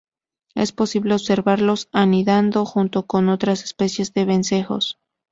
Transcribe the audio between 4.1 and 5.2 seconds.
de vencejos.